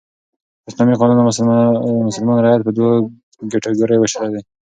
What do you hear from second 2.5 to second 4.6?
په دوو کېټه ګوریو ویشلى دئ.